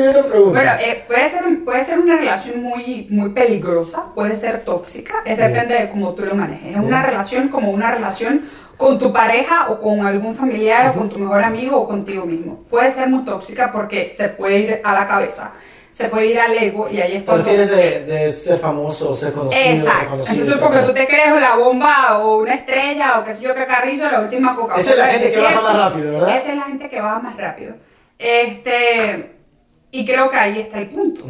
[0.46, 5.38] Bueno, eh, puede, ser, puede ser una relación muy, muy peligrosa, puede ser tóxica, es
[5.38, 6.72] depende de cómo tú lo manejes.
[6.72, 8.42] Es una relación como una relación
[8.76, 12.64] con tu pareja o con algún familiar o con tu mejor amigo o contigo mismo.
[12.68, 15.53] Puede ser muy tóxica porque se puede ir a la cabeza
[15.92, 17.44] se puede ir al ego y ahí es cuando...
[17.44, 19.62] Prefieres de, de ser famoso o ser conocido.
[19.62, 20.24] Exacto.
[20.29, 23.66] Entonces, porque tú te crees la bomba o una estrella o qué sé yo qué
[23.66, 26.37] carrillo, la última coca Esa es la gente que baja más rápido, ¿verdad?
[26.37, 27.74] Esa es la gente que baja más rápido.
[28.18, 29.33] Este,
[29.90, 31.24] y creo que ahí está el punto.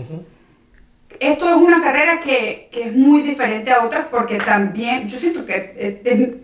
[1.18, 5.44] Esto es una carrera que, que, es muy diferente a otras porque también, yo siento
[5.44, 5.74] que...
[5.76, 6.42] Eh,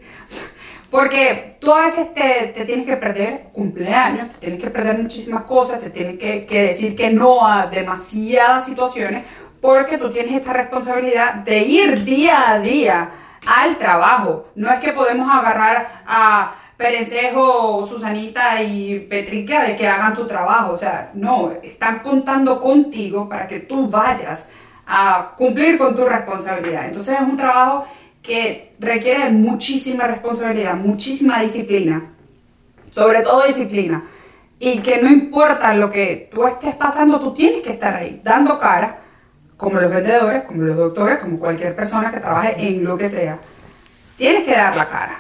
[0.91, 5.81] porque tú a veces te, tienes que perder cumpleaños, te tienes que perder muchísimas cosas,
[5.81, 9.25] te tienes que, decir que no a demasiadas situaciones,
[9.61, 13.11] porque tú tienes esta responsabilidad de ir día a día
[13.47, 14.49] al trabajo.
[14.55, 20.73] No es que podemos agarrar a Perencejo, Susanita y Petrica de que hagan tu trabajo.
[20.73, 24.49] O sea, no, están contando contigo para que tú vayas
[24.87, 26.87] a cumplir con tu responsabilidad.
[26.87, 27.87] Entonces es un trabajo
[28.27, 32.13] que requiere muchísima responsabilidad, muchísima disciplina,
[32.91, 34.05] sobre todo disciplina,
[34.59, 38.59] y que no importa lo que tú estés pasando, tú tienes que estar ahí, dando
[38.59, 39.01] cara,
[39.57, 43.39] como los vendedores, como los doctores, como cualquier persona que trabaje en lo que sea.
[44.17, 45.19] Tienes que dar la cara.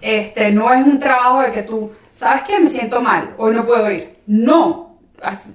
[0.00, 2.58] este, no es un trabajo de que tú, ¿sabes qué?
[2.58, 4.18] Me siento mal, hoy no puedo ir.
[4.26, 4.98] No,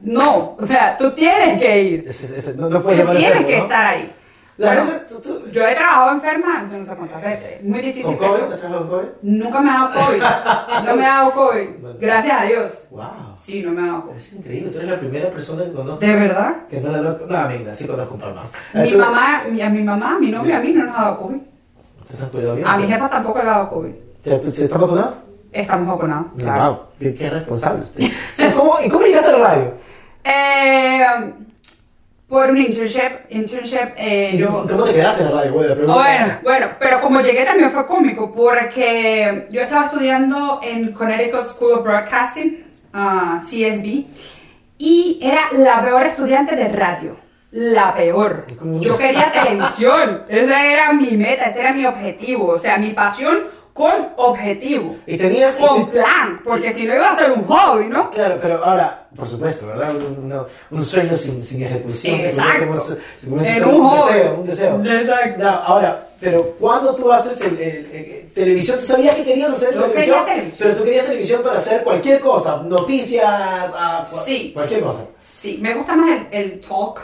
[0.03, 2.11] no, o sea, tú tienes que ir.
[2.57, 4.11] no, puedes tienes que estar ahí.
[4.57, 7.63] Bueno, tú, tú- Yo he trabajado enferma, yo no sé cuántas veces.
[7.63, 8.15] Muy difícil.
[8.15, 8.41] ¿Con COVID?
[8.53, 9.09] ¿Has trabajado con COVID?
[9.23, 10.21] Nunca me ha dado COVID.
[10.85, 11.67] No me ha dado COVID.
[11.99, 12.87] Gracias a Dios.
[12.91, 13.03] Wow.
[13.35, 14.15] Sí, no me ha dado COVID.
[14.17, 16.55] Es increíble, tú eres la primera persona que conozco ¿De verdad?
[16.69, 18.47] que no le da No, venga, sí conozco un par más.
[18.73, 21.17] Mi Eso- mamá, a mi mamá, a mi novio, a mí no nos ha dado
[21.19, 21.39] COVID.
[22.01, 22.67] ¿Ustedes han cuidado bien?
[22.67, 23.91] A mi jefa tampoco le ha dado COVID.
[24.23, 25.23] ¿Te- ¿Se están vacunados?
[25.51, 26.25] Estamos vacunados.
[26.37, 26.63] Claro.
[26.73, 28.03] Wow, qué, qué responsable usted.
[28.55, 29.71] ¿cómo, ¿Y cómo llegaste a la radio?
[30.23, 31.33] Eh,
[32.33, 34.65] por un internship, internship eh, ¿Y yo...
[34.67, 35.53] ¿Cómo te quedaste en la radio?
[35.53, 41.45] Bueno, Bueno, bueno, pero como llegué también fue cómico porque yo estaba estudiando en Connecticut
[41.45, 44.05] School of Broadcasting, ah, CSB,
[44.79, 47.17] y era la peor estudiante de radio.
[47.51, 48.47] La peor.
[48.79, 50.23] Yo quería televisión.
[50.27, 52.47] Esa era mi meta, ese era mi objetivo.
[52.47, 53.43] O sea, mi pasión
[53.73, 54.95] con objetivo.
[55.07, 55.55] Y tenías...
[55.55, 56.39] Con plan.
[56.43, 58.11] Porque si no iba a ser un hobby, ¿no?
[58.11, 59.95] Claro, pero ahora, por supuesto, ¿verdad?
[59.95, 60.33] Un,
[60.71, 62.19] un sueño sin, sin ejecución.
[62.19, 62.79] Exacto.
[63.21, 64.13] se convierte En un un hobby.
[64.13, 64.45] deseo, un
[64.83, 64.83] deseo.
[64.83, 65.43] Exacto.
[65.43, 69.69] No, ahora, pero cuando tú haces el, el- el- televisión, tú sabías que querías hacer
[69.71, 70.57] televisión, televisión.
[70.69, 74.51] pero tú querías televisión para hacer cualquier cosa, noticias, ah, cua- Sí.
[74.53, 75.05] cualquier cosa.
[75.21, 76.99] Sí, me gusta más el, el talk.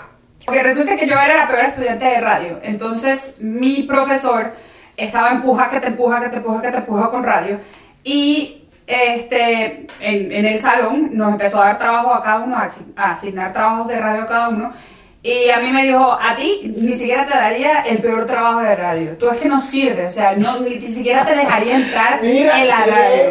[0.45, 2.59] Porque resulta que yo era la peor estudiante de radio.
[2.63, 4.51] Entonces, mi profesor
[4.99, 7.59] estaba empuja, que te empuja, que te empuja, que te empuja con radio.
[8.03, 12.63] Y este, en, en el salón nos empezó a dar trabajo a cada uno, a
[12.63, 14.73] asi- a asignar trabajos de radio a cada uno.
[15.21, 18.75] Y a mí me dijo, a ti ni siquiera te daría el peor trabajo de
[18.75, 19.17] radio.
[19.17, 22.61] Tú es que no sirves, o sea, no, ni, ni siquiera te dejaría entrar Mira
[22.61, 23.23] en la radio.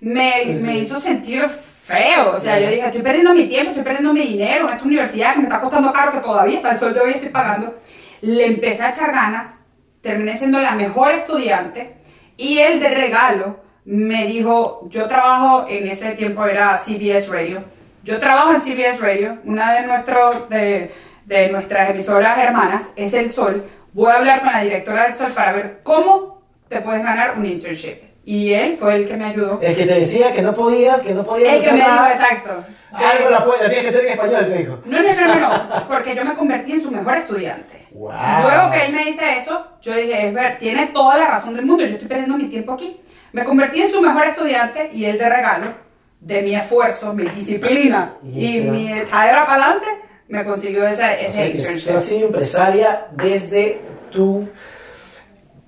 [0.00, 0.52] Me, Sí.
[0.62, 4.20] me hizo sentir feo, o sea, yo dije, estoy perdiendo mi tiempo, estoy perdiendo mi
[4.26, 7.00] dinero en esta universidad que me está costando caro, que todavía hasta el sol de
[7.00, 7.74] hoy estoy pagando.
[8.22, 9.56] Le empecé a echar ganas,
[10.02, 11.94] terminé siendo la mejor estudiante
[12.36, 17.64] y él de regalo me dijo, yo trabajo, en ese tiempo era CBS Radio,
[18.04, 20.92] yo trabajo en CBS Radio, una de, nuestros, de,
[21.24, 25.32] de nuestras emisoras hermanas es El Sol, voy a hablar con la directora del Sol
[25.32, 28.11] para ver cómo te puedes ganar un internship.
[28.24, 29.58] Y él fue el que me ayudó.
[29.60, 31.90] El que te decía que no podías, que no podías El que hacer me dijo,
[31.96, 32.12] nada.
[32.12, 32.64] exacto.
[32.92, 34.78] Algo la, puede- la tienes que hacer en español, te dijo.
[34.84, 37.86] No, no, no, no, no, porque yo me convertí en su mejor estudiante.
[37.92, 38.12] Wow.
[38.42, 41.66] Luego que él me dice eso, yo dije, es ver, tiene toda la razón del
[41.66, 43.00] mundo, yo estoy perdiendo mi tiempo aquí.
[43.32, 45.74] Me convertí en su mejor estudiante y él de regalo,
[46.20, 48.70] de mi esfuerzo, mi disciplina y Ya.
[48.70, 49.86] mi echadera para adelante,
[50.28, 51.88] me consiguió ese, O ese sea, que internship.
[51.90, 53.80] tú has sido empresaria desde
[54.12, 54.48] tu...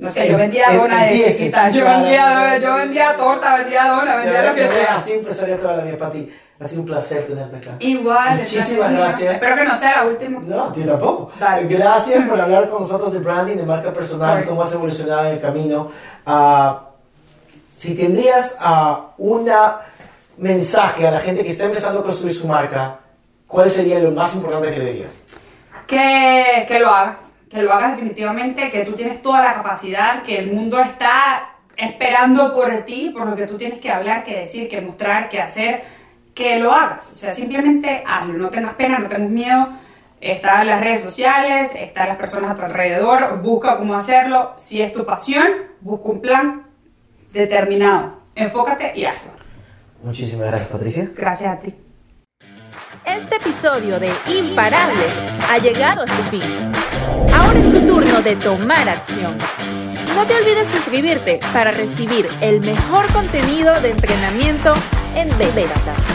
[0.05, 4.17] No sé, yo vendía em- dona de chiquita, yo vendía, yo vendía torta, vendía dona,
[4.17, 4.97] vendía lo que sea.
[4.97, 6.31] Has sido empresaria toda la vida, Pati.
[6.61, 7.77] Ha sido un placer tenerte acá.
[7.81, 9.35] Igual, Muchísimas gracias.
[9.35, 10.41] Espero que no sea la última.
[10.41, 11.33] No, tío tampoco.
[11.41, 11.67] Dale.
[11.67, 15.41] Gracias por hablar con nosotros de branding, de marca personal, cómo has evolucionado en el
[15.41, 15.91] camino.
[16.27, 16.83] Ah,
[17.73, 19.81] si tendrías ah, una
[20.37, 22.99] mensaje a la gente que está empezando a construir su marca,
[23.49, 25.23] ¿cuál sería lo más importante que le dirías?
[25.87, 27.17] que, que lo hagas,
[27.55, 32.53] que lo hagas definitivamente, que tú tienes toda la capacidad, que el mundo está esperando
[32.53, 35.85] por ti, por lo que tú tienes que hablar, que decir, que mostrar, que hacer,
[36.35, 37.13] que lo hagas.
[37.13, 39.69] O sea, simplemente hazlo, no tengas pena, no tengas miedo.
[40.21, 44.55] Está en las redes sociales, están las personas a tu alrededor, busca cómo hacerlo.
[44.57, 45.47] Si es tu pasión,
[45.81, 46.63] busca un plan
[47.33, 48.19] determinado.
[48.35, 49.31] Enfócate y hazlo.
[50.03, 51.09] Muchísimas gracias, Patricia.
[51.15, 51.75] Gracias a ti.
[53.05, 56.74] Este episodio de Imparables ha llegado a su fin.
[57.33, 59.37] Ahora es tu turno de tomar acción.
[60.15, 64.75] No te olvides suscribirte para recibir el mejor contenido de entrenamiento
[65.15, 66.14] en De Veritas.